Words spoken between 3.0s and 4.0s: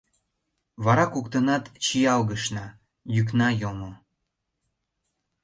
йӱкна йомо.